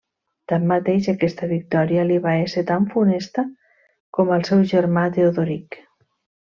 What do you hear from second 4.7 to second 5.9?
germà Teodoric.